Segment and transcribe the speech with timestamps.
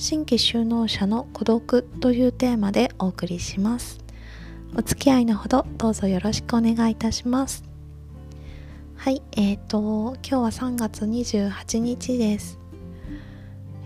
[0.00, 3.98] 新規就農者の孤独というテーマでお送りします。
[4.74, 7.64] お付き合いのほどどうぞよろしくお願いいたします。
[8.96, 12.58] はいえーと今日は3月28日です。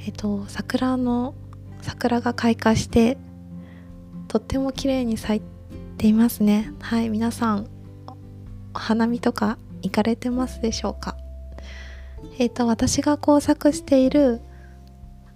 [0.07, 1.35] えっ、ー、と桜の
[1.83, 3.19] 桜が開花して
[4.29, 5.43] とっても綺麗に咲い
[5.99, 6.71] ていますね。
[6.79, 7.67] はい皆さん
[8.73, 11.17] お花見とか行かれてますでしょうか？
[12.39, 14.41] えっ、ー、と私が工作している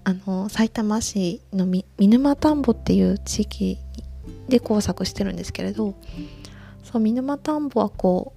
[0.08, 3.76] あの埼玉市の見沼田んぼっていう地域
[4.48, 5.96] で工作してるんですけれど
[6.82, 8.32] そう見沼田んぼはこ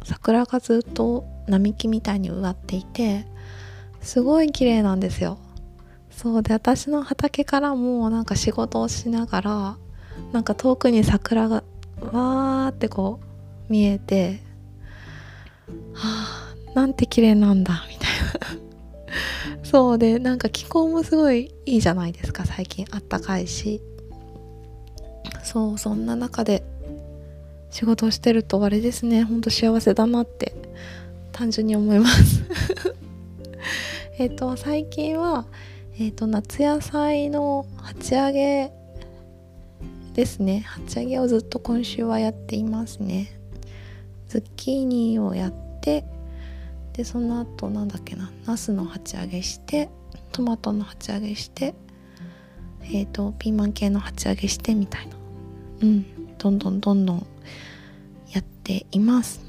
[0.00, 3.26] う桜がずっと並木みたいに植わっていて
[4.00, 5.38] すごい綺麗なんですよ。
[6.10, 9.76] そうで私の畑からもなんか仕事をしながら
[10.32, 11.62] なんか遠くに桜が
[12.00, 13.20] わーってこ
[13.68, 14.42] う見えて
[15.92, 18.71] はあなんて綺麗なんだみたいな。
[19.72, 23.80] そうでなんか気候もすごいいいじゃないですか最近あったかいし。
[25.42, 26.62] そうそんな中で
[27.70, 29.22] 仕事をしてるとあれですね。
[29.22, 30.54] ほんと幸せだなって
[31.32, 32.42] 単純に思います。
[34.18, 35.46] えっと最近は
[35.98, 38.72] えっ、と夏野菜の鉢上げ
[40.12, 40.64] ですね。
[40.66, 43.40] 鉢上げをずっと今週はやっていますね。
[44.28, 46.04] ズッキーニをやって
[46.92, 49.88] でその後なんだっけなナスの鉢上げして
[50.32, 51.74] トマトの鉢上げして
[52.82, 55.16] えっ、ー、とピーマン系の鉢上げしてみたいな。
[55.82, 56.36] うん。
[56.38, 57.26] どんどんどんどん
[58.32, 59.40] やっています。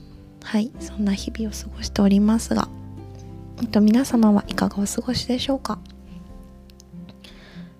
[0.43, 0.71] はい。
[0.79, 2.67] そんな日々を過ごしておりますが
[3.61, 5.79] えっと皆様はいかがお過ごしでしょうか？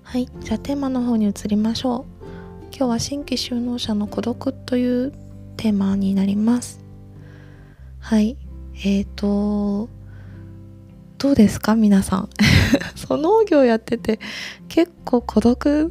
[0.04, 0.28] はい。
[0.42, 2.14] じゃあテーマの方に移りましょう。
[2.76, 5.14] 今日は新規就農者の孤独という
[5.58, 6.80] テーマになります。
[8.00, 8.38] はい。
[8.76, 9.90] えっ、ー、と
[11.18, 11.76] どうですか？
[11.76, 12.30] 皆さん。
[12.96, 14.20] その農業やってて
[14.68, 15.90] 結構孤独っ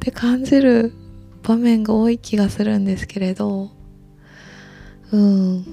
[0.00, 0.92] て感じる
[1.42, 3.70] 場面が多い気がするんですけれど。
[5.12, 5.64] うん。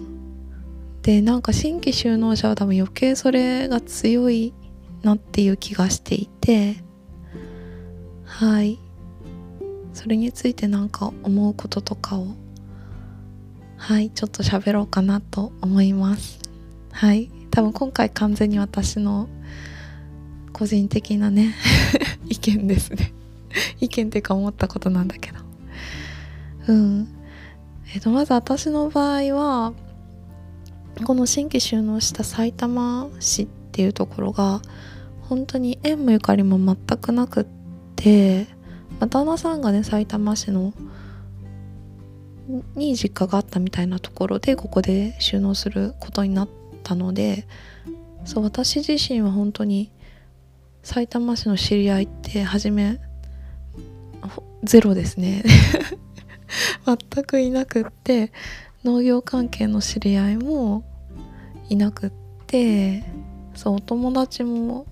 [1.01, 4.53] でなんか新規就農者は多分余計それが強い
[5.01, 6.75] なっていう気がしていて。
[8.23, 8.79] はい。
[9.93, 12.27] それについてなんか思うこととかを
[13.83, 16.39] はいちょっと喋ろうかなと思います。
[16.93, 19.27] はい多分今回完全に私の
[20.53, 21.53] 個人的なね
[22.29, 23.11] 意見ですね。
[23.81, 25.39] 意見っていうか思ったことなんだけど。
[26.67, 27.07] うん。
[27.93, 29.73] えっ、とまず私の場合は
[31.03, 34.61] この新規収納した埼玉市っていうところが
[35.23, 37.45] 本当に縁もゆかりも全くなくっ
[37.97, 38.47] て
[39.01, 40.71] 旦那さんがね埼玉市の
[42.75, 46.49] に実家があったみたいなところでここで収納することになっ
[46.83, 47.47] たので
[48.25, 49.91] そう私自身は本当に
[50.83, 52.99] 埼玉市の知り合いって初め
[54.63, 55.43] ゼロですね。
[56.85, 58.31] 全くいなくって
[58.83, 60.83] 農業関係の知り合いも
[61.69, 62.11] いなくっ
[62.47, 63.03] て
[63.55, 64.85] そうお友達も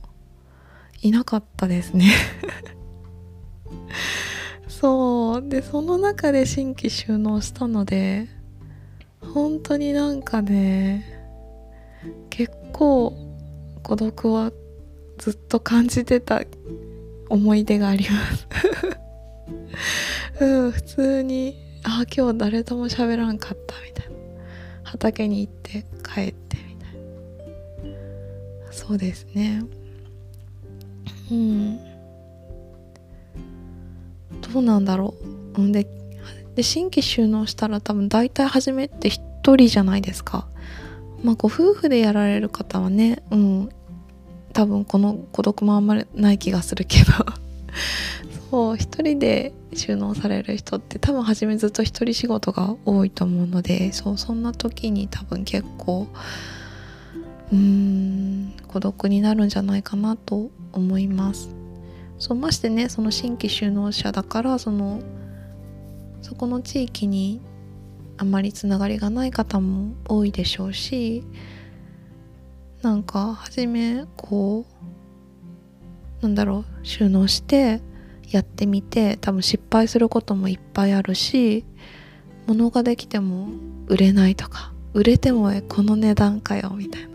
[1.01, 2.11] いなかったですね。
[4.81, 5.47] そう。
[5.47, 8.27] でその中で新規収納したので
[9.21, 11.05] 本当になんかね
[12.31, 13.13] 結構
[13.83, 14.51] 孤独は
[15.19, 16.41] ずっと感じてた
[17.29, 18.47] 思い出があります。
[20.39, 24.15] うん普通にあ今日誰とも喋らんかったみたいな。
[24.83, 26.95] 畑に行って帰ってみたい
[28.65, 28.71] な。
[28.71, 29.63] そうですね。
[31.29, 31.90] うん。
[34.53, 35.15] どうなんだろ
[35.57, 35.61] う。
[35.61, 35.87] んで
[36.55, 40.47] で新規収納したら多分大体初めって1人じゃないですか。
[41.23, 43.69] まあご夫婦でやられる方はねうん
[44.53, 47.11] 多分この孤独もあんまりない気がするけど
[48.51, 56.07] そう一人で収納される人って多分初めずっと一人仕事が多いと思うのでそうそんな時に多分結構
[57.51, 61.60] うーん孤独になるんじゃないかなと思います。
[62.21, 65.01] そうましてねその新規就農者だからその
[66.21, 67.41] そこの地域に
[68.19, 71.23] あまりつながりがない方も多いでしょうし
[72.83, 74.67] なんか初めこ
[76.21, 77.81] うなんだろう収納して
[78.29, 81.65] やってみて多分失敗することもいっぱいあるし
[82.45, 83.47] 物ができても
[83.87, 87.09] 売れないとか売れてもこの値段かよみたいな。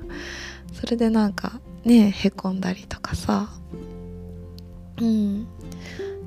[0.72, 3.50] それでなんかねへこんだりとかさ
[5.00, 5.46] うん。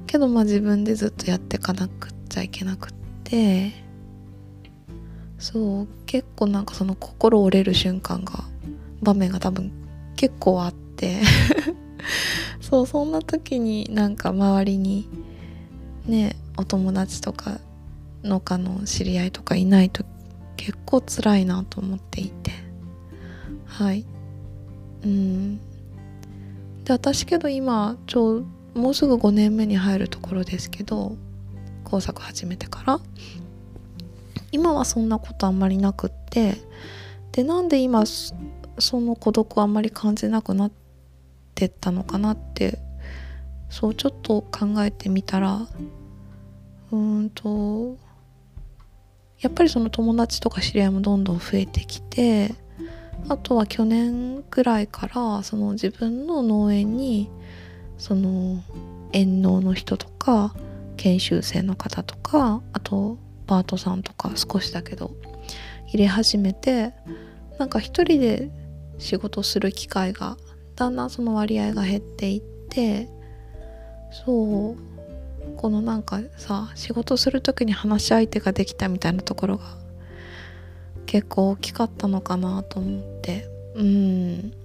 [0.07, 2.93] けどまあ自分でずっとやってかなくっちゃいけなくっ
[3.23, 3.73] て
[5.37, 8.43] そう結構なんかその心折れる瞬間が
[9.01, 9.71] 場面が多分
[10.15, 11.21] 結構あって
[12.59, 15.07] そうそんな時になんか周りに
[16.07, 17.59] ねお友達とか
[18.23, 20.03] 農家の知り合いとかいないと
[20.57, 22.51] 結構辛いなと思っていて。
[23.65, 24.05] はい。
[25.03, 25.57] うん。
[26.83, 31.15] で私けど今ちょうもうすぐ5年目に入るところですけど
[31.83, 32.99] 工作始めてから。
[34.51, 36.55] 今はそんなことあんまりなくって
[37.31, 40.71] でなんで今その孤独をあんまり感じなくなっ
[41.55, 42.79] てったのかなって
[43.69, 45.67] そうちょっと考えてみたら
[46.91, 47.97] うーんと
[49.39, 52.55] やっぱりその友達とか知り合いもどんどん増えてきて
[53.27, 57.29] あとは去年くらいからその自分の農園に
[57.99, 58.63] その
[59.13, 60.55] 園農の人とか
[60.97, 65.11] 研修生の方とかあとパートさんとか少しだけど
[65.87, 66.93] 入れ始めて
[67.59, 68.49] なんか一人で
[68.97, 70.37] 仕事する機会が
[70.75, 73.09] だんだんその割合が減っていって
[74.25, 74.77] そう
[75.57, 79.77] このなんかさ仕事する時に話し相手ができたみたいなところが
[81.05, 84.58] 結構大きかったのかなと思ってうん。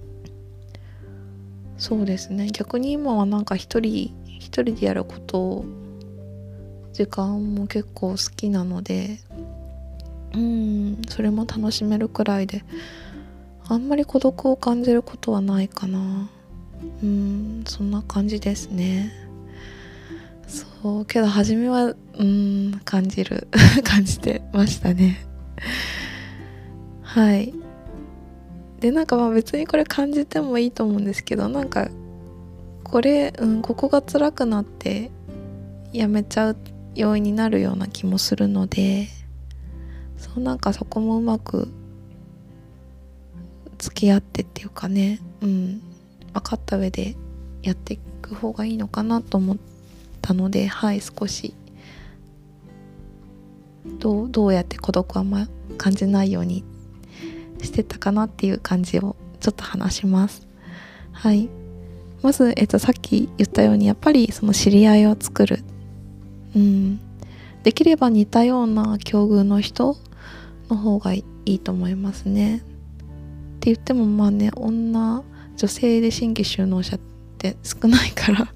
[1.84, 2.48] そうですね。
[2.50, 5.66] 逆に今はなんか一人一人でやること
[6.94, 9.18] 時間も結構好きなので
[10.32, 12.64] うんそれも楽しめるくらいで
[13.68, 16.30] あんまり孤独を感じることはないかな。
[17.02, 19.12] うんそんな感じですね。
[20.46, 23.46] そうけど初めはうん感じる
[23.84, 25.18] 感じてましたね。
[27.02, 27.63] はい。
[28.84, 31.88] でなんかまあ別にこれ感じてもいいと思うんですけどなんか
[32.82, 35.10] これ、うん、ここが辛くなって
[35.94, 36.56] やめちゃう
[36.94, 39.08] 要因になるような気もするので
[40.18, 41.72] そうなんかそこもうまく
[43.78, 45.80] 付き合ってっていうかねうん
[46.34, 47.16] 分かった上で
[47.62, 49.56] やっていく方がいいのかなと思っ
[50.20, 51.54] たのではい少し。
[53.98, 55.46] どうどうやって孤独はあんま
[55.76, 56.64] 感じないように
[57.64, 60.46] してたかなっていう感じをちょっと話します。
[61.12, 61.48] はい。
[62.22, 65.62] まず、えっと、さっき言ったようにやっぱりその知り合いを作る。
[66.56, 67.00] うん。
[67.62, 69.96] できれば似たような境遇の人
[70.68, 72.58] の方がいいと思いますね。
[72.58, 72.60] っ
[73.60, 75.22] て言ってもまあね女
[75.56, 77.00] 女性で新規就農者っ
[77.38, 78.48] て少ないから。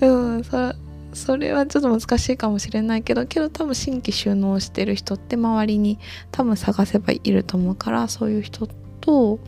[0.08, 0.74] うんそ
[1.12, 5.98] それはちょっと難しいかもしれないけどけど多分新規収納してる人って周りに
[6.30, 8.68] 多分探せばいると思うからそういう人
[9.00, 9.40] と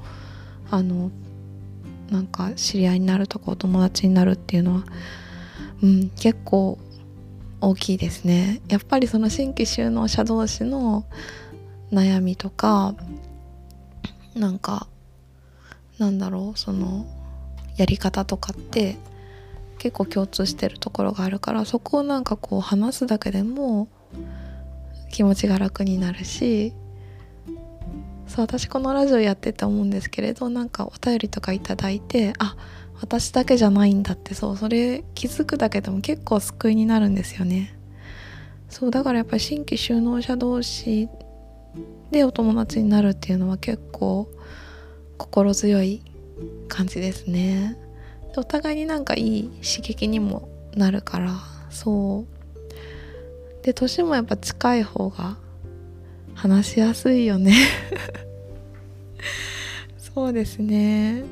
[0.70, 1.10] あの
[2.10, 4.84] なんか知り合いになるとかお友達になるっていうのは、
[5.82, 6.78] うん、結構
[7.60, 8.60] 大きいですね。
[8.68, 11.04] やっぱりその新規就農者同士の
[11.92, 12.94] 悩みとか
[14.34, 14.88] なんか
[15.98, 17.06] なんだろうその
[17.76, 18.96] やり方とかって
[19.82, 23.88] 結構共通してるところがあるからそこをなんかこう話すだけでも
[25.10, 26.72] 気持ちが楽になるし
[28.28, 32.56] そう私このラジオやってて思うんですけれどなんかお便りとかいただいてあ
[33.00, 37.76] 私だけじゃないんだってそうそれ気づくだけでも結構救いになるんですよね。
[38.68, 41.08] そうだからやっぱり新規就農者同士
[42.12, 44.28] でお友達になるっていうのは結構
[45.18, 46.02] 心強い
[46.68, 47.81] 感じですね。
[48.40, 51.38] お互いになんかいい刺激にもなるから
[51.70, 53.64] そう。
[53.64, 55.36] で年もやっぱ近い方が
[56.34, 57.54] 話しやすいよね。
[59.96, 61.22] そうですね。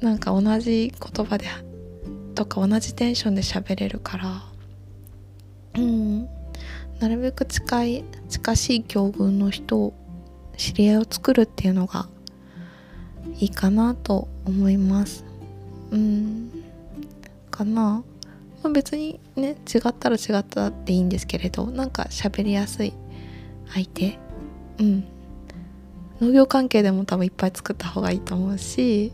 [0.00, 1.46] なんか同じ言葉で
[2.34, 4.42] とか同じテンションで喋れるから。
[5.76, 6.28] うん。
[7.00, 9.94] なるべく近い近しい境遇の人を
[10.56, 12.08] 知り合いを作るっていうのが
[13.40, 15.31] いいかなと思います。
[15.92, 16.50] うん。
[17.50, 18.02] かな、
[18.62, 22.92] まあ、別にね違ったら違ったっていいんですけれどなんか喋りやすい
[23.72, 24.18] 相手。
[24.78, 25.04] うん。
[26.22, 29.12] 農業関係でも多分いっぱい作った方がいいと思うし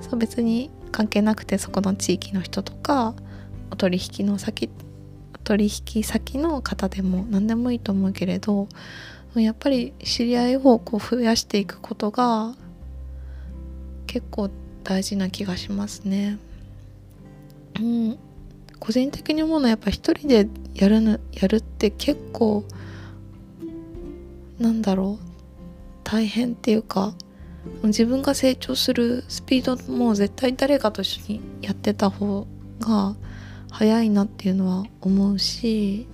[0.00, 3.14] そう別に関係なくてそこの地域の人とか
[3.70, 4.68] お取引の先
[5.44, 8.68] 取引先の方でも何でもいいと思うけれど
[9.36, 12.54] やっぱり知り合いをこう増やしていくことが
[14.08, 14.50] 結構
[14.88, 16.38] 大事な気がしますね。
[17.78, 18.18] うん。
[18.78, 22.64] 個人的に思うのはやっぱ一人でやるのやるって結構
[24.58, 25.24] なんだろう
[26.04, 27.12] 大変っていうか
[27.82, 32.46] 自分が成長するスピードも絶対誰かと一緒にやってた方
[32.80, 33.14] が
[33.70, 36.06] 早いなっていうのは思うし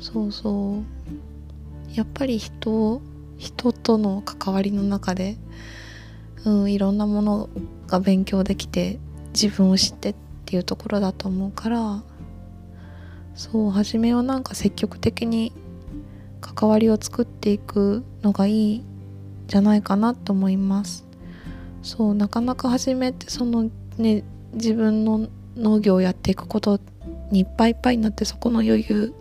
[0.00, 1.94] そうそう。
[1.94, 3.02] やっぱり人
[3.36, 5.36] 人との関わりの中で、
[6.44, 7.48] うん、いろんなもの
[7.86, 8.98] が勉強できて
[9.32, 12.02] 自分を知ってっていうところだと思うから
[13.34, 15.52] そう初めはなんか積極的に
[16.40, 18.84] 関わりを作っていくのがいい
[19.46, 21.06] じゃないかなと思います。
[21.82, 26.78] そうなかなか初めてそのね自分の農業をやっていくこと
[27.30, 29.14] にいっぱいいっぱいになってそこの余裕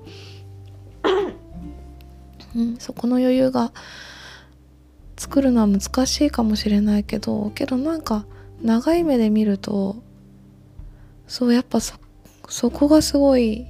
[2.55, 3.71] うん、そこの余裕が
[5.21, 8.25] 作るのは難しいかもしれないけどけどなんか
[8.63, 9.97] 長い目で見ると
[11.27, 11.93] そうやっぱそ
[12.49, 13.67] そこがすごい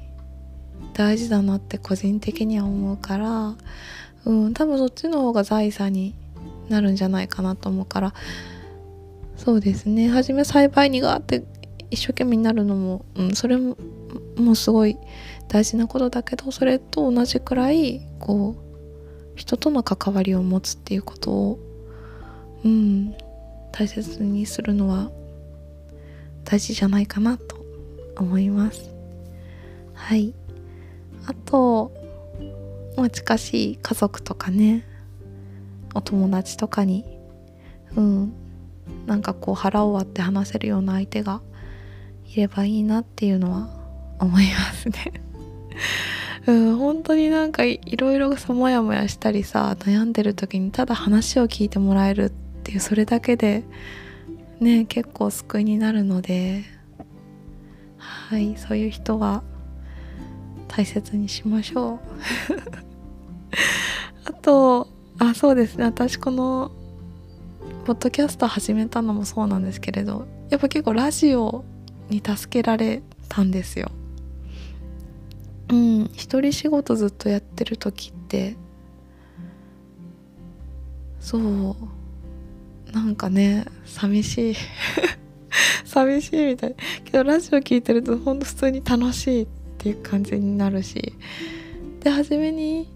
[0.94, 3.56] 大事だなって個人的には思うから
[4.24, 6.16] うん多分そっちの方が財産に
[6.70, 8.14] なるんじゃないかなと思うから。
[9.36, 10.08] そうですね。
[10.08, 11.44] 初め栽培にがあって
[11.90, 13.76] 一生懸命になるのも、うん、それも
[14.38, 14.96] もうすごい
[15.50, 18.71] 大事なことだけどそれと同じくらいこう
[19.42, 21.60] 人との関わりを持つっていうことを
[22.64, 23.16] うん
[23.72, 25.10] 大切にするのは
[26.44, 27.66] 大事じゃないかなと
[28.18, 28.94] 思います。
[29.96, 30.36] はい。
[31.26, 31.92] あと
[32.96, 34.86] まあ近しい家族とかね
[35.96, 37.04] お友達とかに
[37.96, 38.34] うん
[39.08, 41.42] なんかこう腹を割って話せるような相手が
[42.28, 43.70] いればいいなっていうのは
[44.20, 45.14] 思いますね。
[46.48, 52.30] うん本当になんかいろいろさモヤモヤしたりさ悩んでる時にただ話を聞いてもらえるっ
[52.64, 53.64] ていうそれだけで
[54.60, 56.64] ね結構救いになるので
[57.98, 59.44] はいそういう人は
[60.68, 62.00] 大切にしましょう。
[64.26, 64.88] あと
[65.20, 65.84] あそうですね。
[65.84, 66.72] 私この
[67.86, 71.66] ポッドキャスト始めたのもそうなんですけれどやっぱ結構ラジオ
[72.10, 73.92] に助けられたんですよ。
[75.72, 76.04] うん。
[76.14, 78.56] 一人仕事ずっとやってる時って
[81.20, 81.76] そう。
[82.92, 84.56] なんかね寂しい。
[85.86, 86.76] 寂しいみたい。
[87.06, 89.48] けどラジオ聞いてるとほんと普通に楽しいっ
[89.78, 91.14] ていう感じになるし。
[92.02, 92.90] で初めに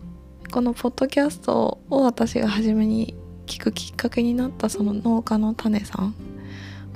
[0.51, 3.13] このポッドキャストを私が初めに
[3.45, 6.15] 聞くきっかけになったその農家の種さん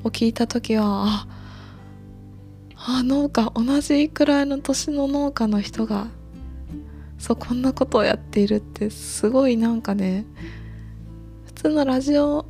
[0.04, 1.28] を聞いた時はあ
[2.82, 6.08] あ農家同じくらいの年の農家の人が
[7.18, 10.26] そうこんなことをやっているってすごいなんかね
[11.46, 12.46] 普通のラジオ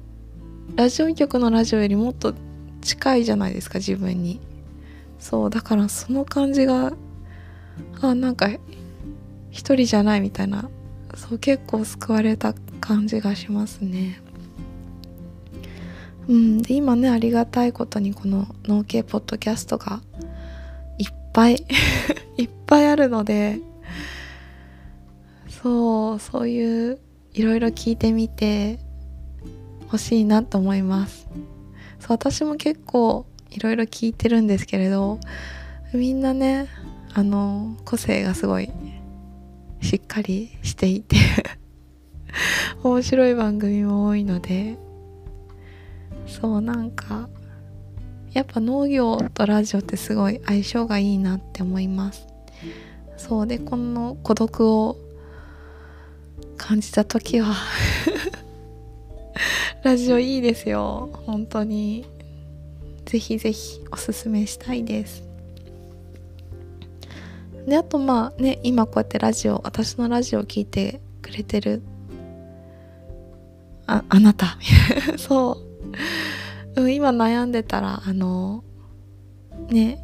[0.75, 2.35] ラジオ局のラジオよりもっと
[2.81, 4.39] 近いじゃないですか自分に。
[5.19, 6.93] そうだからその感じが
[8.01, 8.49] あなんか
[9.49, 10.69] 一人じゃないみたいな
[11.15, 14.21] そう結構救われた感じがしますね。
[16.29, 16.61] うん。
[16.61, 20.01] で今ねありがたいことにこの農系ポッドキャストが
[20.97, 21.65] いっぱい
[22.37, 23.59] いっぱいあるので
[25.61, 26.99] そうそういう
[27.33, 28.79] いろいろ聞いてみて
[29.87, 31.27] ほしいなと思います。
[31.99, 35.19] そう私も結構いろいろ聞いてるんですけれど
[35.93, 36.67] みんなね
[37.13, 38.69] あの個性がすごい
[39.81, 41.17] しっかりしていて
[42.83, 44.77] 面白い番組も多いので
[46.29, 47.27] そうなんか
[48.33, 52.27] やっぱ農業とラジオってすごい相性がいいなって思います。
[53.17, 54.97] そうでこの孤独を
[56.57, 57.55] 感じた時は
[59.83, 61.09] ラジオいいですよ。
[61.25, 62.05] 本当に。
[63.05, 65.23] ぜひぜひおすすめしたいです。
[67.67, 71.81] であとまあね今こうやってラジオ私のラジオを聞いてくれてる
[73.87, 74.59] ああなた。
[75.17, 75.68] そう。
[76.75, 78.63] 今悩んでたらあの
[79.69, 79.99] ね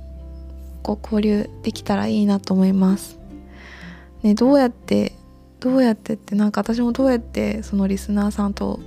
[0.84, 3.20] こう交流できたらいいなと思います。
[4.24, 5.13] ねどうやって
[5.60, 8.80] どうやってってなんか私もどうやってそのリスナーさんと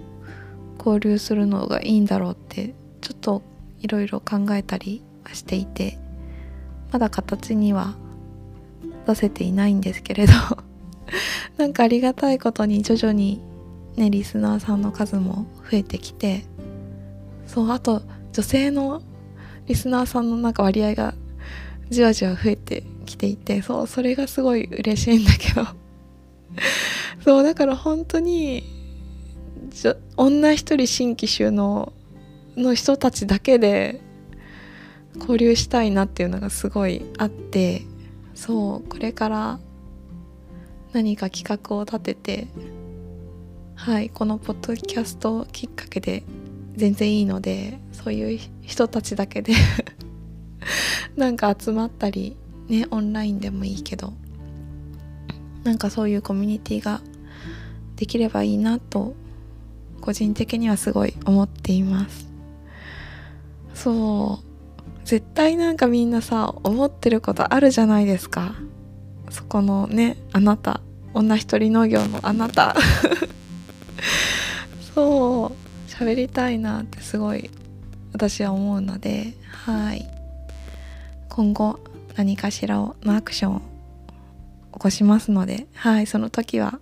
[0.78, 3.42] 交流するのがいいんだろうってちょっと
[3.80, 5.98] いろいろ考えたりはしていて
[6.92, 7.96] まだ形には
[9.06, 10.32] 出せていないんですけれど
[11.56, 13.42] なんかありがたいことに徐々に
[13.96, 16.44] ねリスナーさんの数も増えてきて
[17.48, 18.02] そうあと
[18.32, 19.02] 女性の
[19.66, 21.14] リスナーさんのなんか割合が
[21.90, 25.66] じわじわ増えてきていてそうそれがすごい嬉しいんだけど。
[27.24, 28.62] そうだから本当に
[30.16, 31.92] 女一人新規収納
[32.56, 34.00] の人たちだけで
[35.18, 37.82] 交流したいなっていうのがすごいあって
[38.34, 39.60] そうこれから
[40.92, 42.48] 何か企画を立てて
[43.74, 46.24] はいこのポッドキャストきっかけで
[46.78, 49.52] 全然いいのでそういう人たちだけで
[51.16, 52.36] なんか集まったり
[52.68, 54.12] ねオンラインでもいいけど
[55.64, 57.00] なんかそういうコミュニティが
[57.96, 59.14] できればいいなと
[60.00, 62.28] 個人的にはすごい思っています。
[63.74, 64.48] そう。
[65.04, 68.54] 絶対なんかみんなさ思ってることあるじゃないですか。
[69.30, 70.80] そこのねあなた。
[71.12, 72.76] 女一人農業のあなた。
[74.94, 75.67] そう。
[75.98, 77.50] 喋りたいなってすごい
[78.12, 80.08] 私は思うのではい。
[81.28, 81.80] 今後
[82.14, 83.60] 何かしらのアクションを
[84.74, 86.06] 起こしますのではい。
[86.06, 86.78] その時は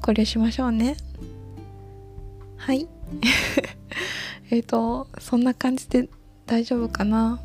[0.00, 0.98] 交流しましょうね。
[2.58, 2.86] はい。
[4.50, 6.10] えっとそんな感じで
[6.44, 7.40] 大丈夫かな。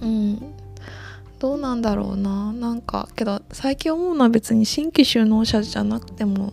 [0.00, 0.42] うん。
[1.38, 2.52] どうなんだろうな。
[2.52, 6.52] なんかけど最近思うのは別に新規就農者じゃなくても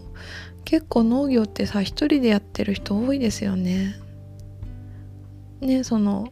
[0.69, 3.95] 結構農業ってさ一人でやってる人多いですよね。
[5.61, 6.31] ねその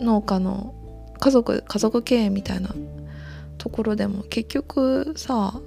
[0.00, 0.74] 農家の
[1.20, 2.74] 家族家族経営みたいな
[3.58, 5.60] ところでも結局さ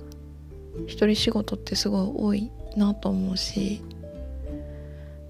[0.88, 3.84] 一人仕事ってすごい多いなと思うし。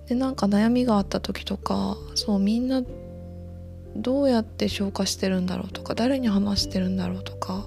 [0.07, 2.83] でなんか悩みがあった時とかそうみんな
[3.97, 7.65] どうやって消化してるんだろうとか誰に話してるんだろうとか、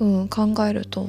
[0.00, 1.06] うん、考えると、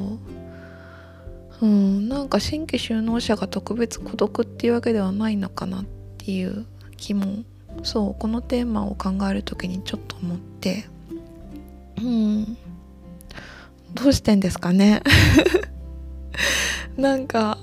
[1.62, 5.86] うん、なんか新規就農者が特別孤独っていうわけではないのかなっ
[6.18, 6.66] ていう
[6.98, 7.44] 気も
[7.84, 10.86] そうこのテーマを考える時にちょっと思って。
[11.98, 12.58] うん。
[13.94, 15.02] どうしてんですかね？
[16.98, 17.58] なんか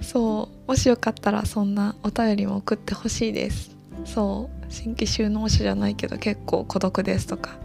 [0.00, 3.76] そうもしよかったらそんなお便りも送ってほしいです。
[4.04, 7.56] そう新規就農者じゃないけど結構孤独ですとか。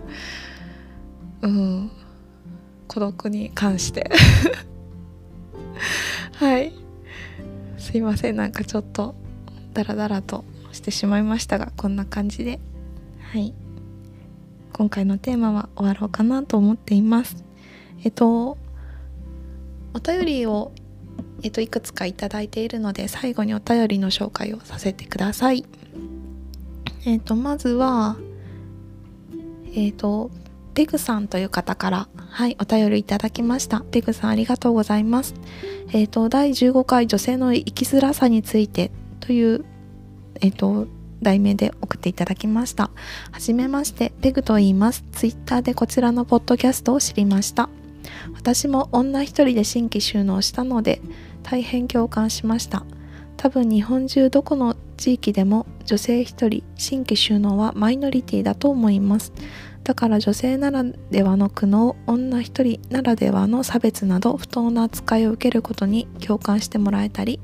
[1.42, 1.92] うん。
[2.88, 4.10] 孤独に関して。
[6.34, 6.74] はい。
[7.78, 8.36] すいません。
[8.36, 9.16] なんかちょっと
[9.74, 12.60] ダラダラとしてしまいましたがこんな感じで。
[13.20, 13.54] はい。
[14.72, 17.44] 今回のテーマは終わろうかなと思っています。
[18.04, 18.58] えっと
[19.94, 20.72] お便りを
[21.44, 25.66] えっといくつかいただいているので最後にお便りの紹介をさせてください。
[27.06, 28.18] えっとまずは
[29.76, 30.32] えっと
[30.74, 35.36] ペグさんという方からはいお便りいただきましたペグさんありがとうございます
[35.92, 39.66] えっと第15回女性の生きづらさについてという
[40.42, 40.88] えっ、と、
[41.22, 42.92] 題名で送っていただきました。
[43.32, 45.06] はじめまして、ペグと言います。
[45.14, 47.70] ツイッターでこちらのポッドキャストを知りました。
[48.36, 51.02] 私も女一人で新規収納したので、
[51.44, 52.86] 大変共感しました。
[53.38, 59.32] 多分日本中どこの地域でも女性一人新規収納はマイノリティだと思います。
[59.84, 67.40] だから女性ならではの苦悩、女一人ならではの差別など不当な扱いを受けることに共感してもらえたり、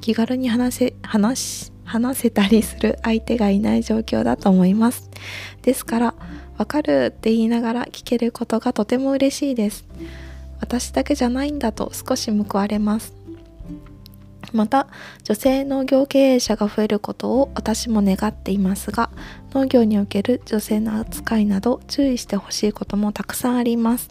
[0.00, 5.10] 気軽に話せ、話話せたりする相手がいない状況だと思います。
[5.62, 6.14] ですから
[6.56, 9.84] わかるって言いながら聞けることがとても嬉しいです。
[10.60, 13.21] 私だけじゃないんだと少し報われます。
[14.52, 14.88] また
[15.24, 19.10] 女性農業経営者が増えることを私も願っていますが
[19.52, 24.10] 農業における女性の扱いなど注意してほしいこともたくさんあります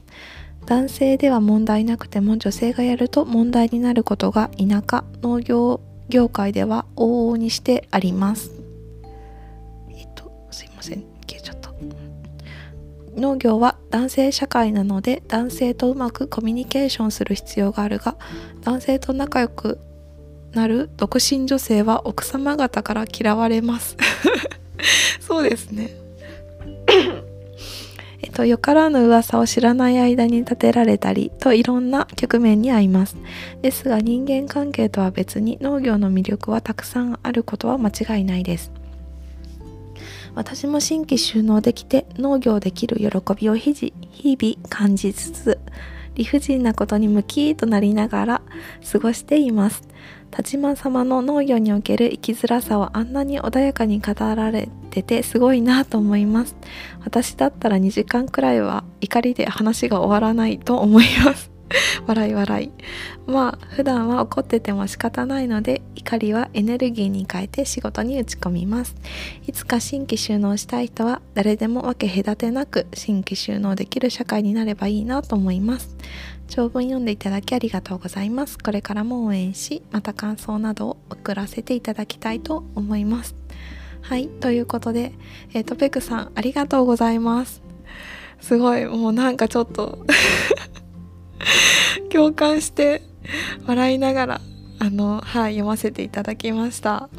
[0.66, 8.52] 男性では問題なくても女性がやると問題になることが田舎農業業界では往々にしてあります。
[9.90, 11.72] えっと、すいません、消えちゃった。
[13.16, 18.16] 農業は男性社会なので男性とうまくコミュニケーションする必要があるが
[18.62, 19.80] 男性と仲良く
[20.54, 23.98] なる独身女性は奥様方から嫌われます
[25.20, 25.90] そうですね
[28.24, 33.18] えっと、よからぬ噂を知らない間に立てられたりといろんな局面にあいます。
[33.64, 38.72] ですが人間関係とは別に農業の魅力はたくさんあることは間違いないです。
[40.36, 45.60] 私も新規収納できて農業できる喜びを日々感じつつ
[46.16, 48.42] 理不尽なことに向きとなりながら
[48.92, 49.84] 過ごしています。
[50.32, 56.56] 田島様の農業における生きづらさをあんなに穏やかに語られててすごいなと思います。
[57.04, 61.51] 私だったら2時間くらいは怒りで話が終わらないと思います。
[62.08, 62.72] 笑い笑い
[63.28, 68.96] まあ普段は怒ってても仕方ないので怒りはエネルギーに変えて仕事に打ち込みます
[69.48, 75.96] いつか新規収納したい人は誰でも分け隔てなく新規収納できる社会になればいいなと思います
[76.48, 78.60] 長文読んでいただきありがとうございます。
[78.60, 83.36] これからも応援し、また感想などを送らせていただきたいと思います。
[84.02, 85.14] はいということで、
[85.54, 87.62] えーと、ペクさんありがとうございます
[88.40, 90.06] すごいもうなんかちょっと
[92.12, 93.02] 共感して
[93.66, 94.42] 笑いながら
[94.80, 97.10] あのはい読ませていただきました。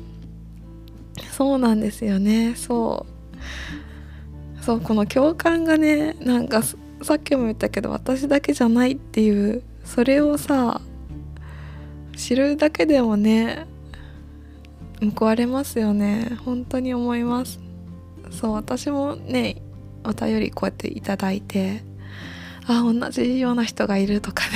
[1.31, 2.55] そうなんですよね。
[2.57, 4.63] そう。
[4.63, 10.81] そうこの共感がねなんかさっきも言ったけど私だけじゃないっていうそれをさ
[12.17, 13.67] 知るだけでもね
[15.17, 16.37] 報われますよね。
[16.45, 17.61] 本当に思います。
[18.31, 19.63] そう私もね
[20.05, 21.83] お便りこうやっていただいて
[22.67, 24.53] あ同じような人がいるとかね。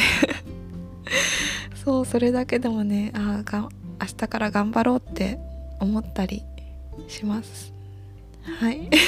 [1.85, 3.69] そうそれだけでもねあが
[4.01, 5.39] 明日から頑張ろうって
[5.81, 6.43] 思ったり
[7.09, 7.73] します。
[8.61, 8.91] はい。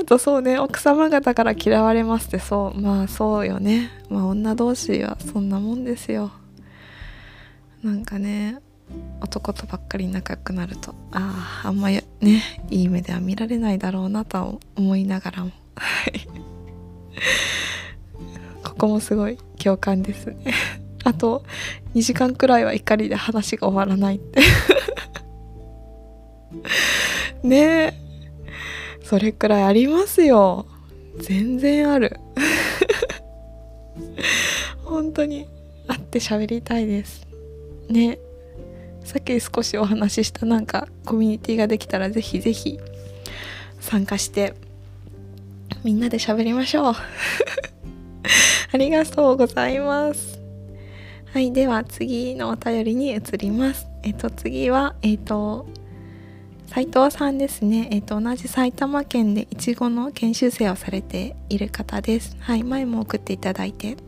[0.00, 3.90] あとそうね奥様方から嫌われますってそうまあそうよね。
[4.08, 6.30] まあ女同士はそんなもんですよ。
[7.82, 8.58] なんかね
[9.20, 12.04] 男とばっかり仲良くなるとあああんまね
[12.70, 15.50] いい目では見られないだろうなと思いながらも。
[15.76, 16.51] はい。
[18.64, 20.54] ここもすごい共感ですね。
[21.04, 21.44] あと
[21.94, 24.40] 2時間くらいは怒りで話が終わらないって。
[27.42, 27.94] ねえ。
[29.02, 30.66] それくらいありますよ。
[31.18, 32.18] 全然ある。
[34.84, 35.46] 本当に
[35.86, 37.26] 会って喋りたいです。
[37.88, 38.18] ね
[39.04, 42.78] さっき少しお話ししたなんかコミュニティができたらぜひぜひ
[43.80, 44.54] 参加して
[45.84, 46.94] みんなで喋りましょう
[48.72, 50.40] ありがとうございます
[51.32, 55.66] はいでは次のお便りに移りますえっと次はえっと
[56.74, 62.34] 斉藤さんですね、えっと、同じ埼玉県でいちごの研修生をされている方です。
[62.40, 63.98] はい、前も送っていただいて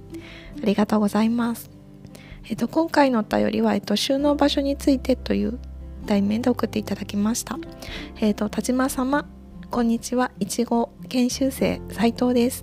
[0.63, 1.69] ありがとうございます。
[2.49, 5.59] えっと、今回のお便りは、えっと、収納場所についてという
[6.07, 7.59] 題名で送っていただきました。
[8.23, 9.27] えっと、田島様、
[9.75, 10.31] こんにちは。
[10.39, 12.63] いちご研修生斉藤です。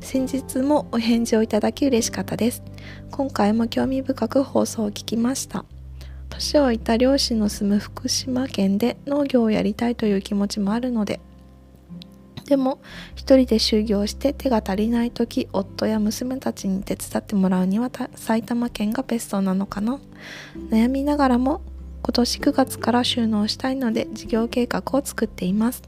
[0.00, 2.64] 先日もお返事をいただき嬉しかったです。
[3.12, 5.64] 今回も興味深く放送を聞きました。
[6.30, 11.20] 年老いた漁師の住む福島県で農業をやりたいという気持ちもあるので、
[12.46, 12.80] でも
[13.14, 20.00] 一人で就業して手が足りない時夫や娘たちに手伝ってもらうには埼玉県がベストなのかな
[20.70, 21.62] 悩みながらも
[22.04, 25.82] 今年9月から収納したいので事業計画を作っています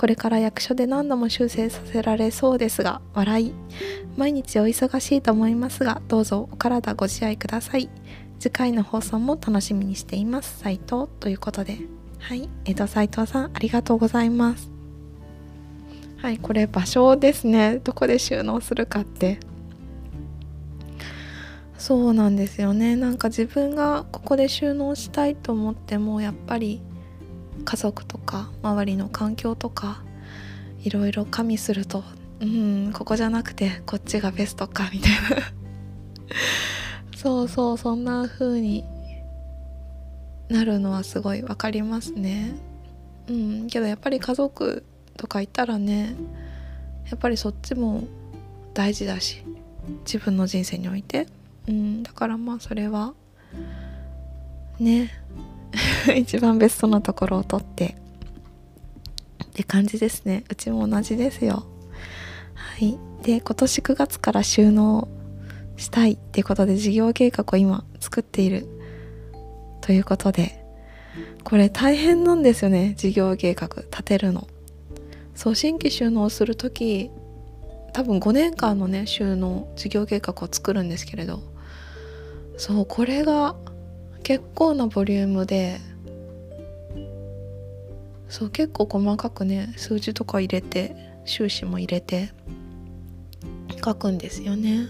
[0.00, 3.54] これから役所で何度も修正させられそうですが笑い。
[4.16, 7.90] 毎日お忙しいと思いますがどうぞお体ご自愛ください。
[8.38, 10.60] 次回の放送も楽しみにしています。
[10.60, 11.80] 斉藤ということで。
[12.18, 12.48] はい。
[12.64, 14.72] 江戸斉藤さんありがとうございます。
[16.16, 16.38] はい。
[16.38, 17.78] これ場所ですね。
[17.84, 19.38] どこで収納するかって。
[21.76, 22.96] そうなんですよね。
[22.96, 26.80] なんか自分がここで収納したいと思ってもやっぱり
[27.70, 30.02] 家族とか周りの環境とか
[30.82, 32.02] いろいろ加味すると
[32.40, 35.52] うんここじゃなくてこっちがベストかみたいな。
[37.16, 38.84] そうそうそんな風に
[40.48, 42.56] なるのはすごい分かりますね。
[43.28, 44.82] うんけどやっぱり家族
[45.16, 46.16] とかいたらね
[47.08, 48.02] やっぱりそっちも
[48.74, 49.44] 大事だし
[50.04, 51.28] 自分の人生において。
[51.68, 53.14] うんだからまあそれは
[54.80, 55.12] ね
[56.16, 57.96] 一番ベストなところを取って。
[59.44, 60.44] って感じですね。
[60.48, 61.66] うちも同じですよ。
[62.54, 62.98] はい。
[63.22, 65.08] で今年9月から収納
[65.76, 68.66] したいってことで事業計画を今作っている
[69.80, 70.58] ということで。
[71.42, 74.46] これ大変なんですよね事業計画立てるの。
[75.34, 77.10] そう新規収納する時
[77.92, 81.42] 多分5年間のね収納事業計画を作るんですけれど。
[82.56, 83.56] そうこれが
[84.22, 85.80] 結構なボリュームで
[88.28, 92.32] そう結構細かくね数字とか入れて収支も入れて
[93.84, 94.88] 書くんですよね。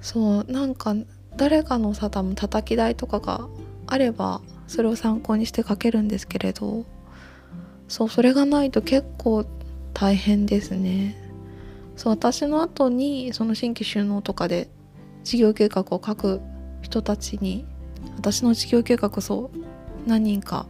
[0.00, 0.94] そうなんか
[1.36, 3.48] 誰かのさ多分叩き台とかが
[3.86, 6.84] あればそれを参考にして書けるんですけれど
[7.88, 9.44] そうそれがないと結構
[9.94, 11.16] 大変ですね。
[11.96, 14.70] そう私の後にその新規収納とかで
[15.24, 16.40] 事業計画を書く
[16.82, 17.66] 人たちに
[18.16, 19.58] 私の事業計画そう
[20.08, 20.66] 何人か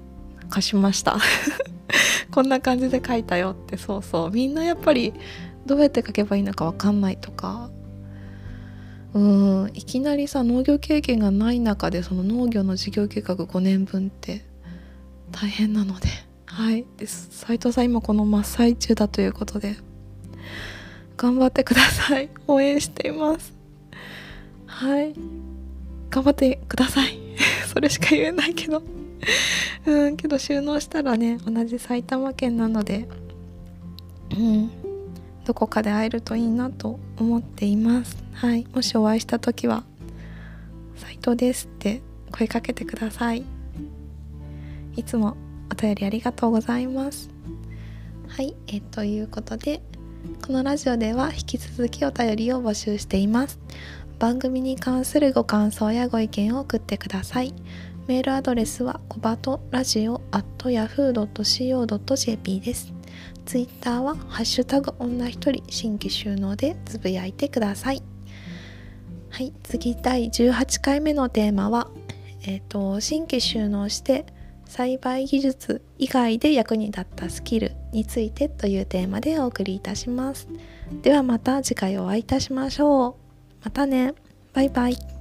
[0.49, 1.18] 貸しました。
[2.31, 4.31] こんな感じで書いたよってそうそう。
[4.31, 5.14] みんなやっぱり
[5.66, 7.71] どうやって書けばいいのか分かんないとか。
[9.14, 14.44] うんいきなりさ農業経験がない中でその農業の事業計画5年分って
[15.33, 16.09] 大変なので。
[16.47, 16.85] はい。
[16.97, 19.77] です斉藤さん今この真っ最中だということで
[21.16, 22.29] 頑張ってください。
[22.47, 23.55] 応援しています。
[24.66, 25.14] はい。
[26.11, 27.18] 頑張ってください。
[27.73, 28.83] それしか言えないけど。
[29.87, 33.09] うんけど収納したらね同じ埼玉県なので
[34.31, 34.71] うん
[35.44, 38.16] どこかで会えるといいなと思っています。
[38.33, 39.85] はいもしお会いした時は
[40.97, 43.44] 「斉藤です」って声かけてください。
[44.97, 45.37] いつも
[45.71, 47.31] お便りありがとうございます。
[48.29, 49.81] はいえということで
[50.44, 53.59] このラジオでは引き続きお便りを募集しています。
[54.19, 57.55] 番組に関するご感想やご意見を送ってください。
[58.09, 62.93] メールアドレスはコバトラジオ at yahoo.co.jp です。
[63.47, 68.03] ツイッターはハッシュタグ女一人新規収納でつぶやいてください。
[69.31, 71.89] はい次第18回目のテーマは
[72.43, 74.27] えっ、ー、と新規収納して
[74.65, 80.49] 栽培技術以外で役に立ったスキルについてというテーマでお送りいたします。
[81.03, 83.28] ではまた次回お会いいたしましょう。
[83.64, 84.14] またね。
[84.53, 85.18] バイバイ。